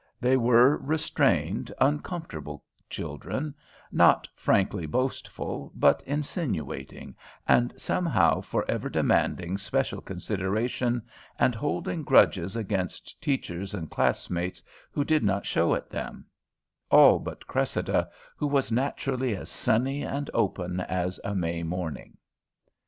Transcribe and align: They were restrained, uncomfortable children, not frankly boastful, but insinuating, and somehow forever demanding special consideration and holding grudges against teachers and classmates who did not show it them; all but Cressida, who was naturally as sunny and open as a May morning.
They 0.19 0.35
were 0.35 0.77
restrained, 0.77 1.71
uncomfortable 1.79 2.63
children, 2.89 3.53
not 3.91 4.27
frankly 4.33 4.87
boastful, 4.87 5.71
but 5.75 6.01
insinuating, 6.07 7.15
and 7.47 7.71
somehow 7.77 8.41
forever 8.41 8.89
demanding 8.89 9.59
special 9.59 10.01
consideration 10.01 11.03
and 11.37 11.53
holding 11.53 12.01
grudges 12.01 12.55
against 12.55 13.21
teachers 13.21 13.75
and 13.75 13.91
classmates 13.91 14.63
who 14.89 15.03
did 15.03 15.23
not 15.23 15.45
show 15.45 15.75
it 15.75 15.87
them; 15.91 16.25
all 16.89 17.19
but 17.19 17.45
Cressida, 17.45 18.09
who 18.37 18.47
was 18.47 18.71
naturally 18.71 19.35
as 19.35 19.49
sunny 19.49 20.01
and 20.01 20.31
open 20.33 20.79
as 20.79 21.19
a 21.23 21.35
May 21.35 21.61
morning. 21.61 22.17